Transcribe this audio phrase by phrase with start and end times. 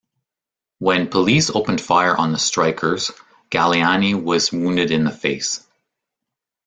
[0.79, 3.11] When police opened fire on the strikers,
[3.51, 5.63] Galleani was wounded in the face.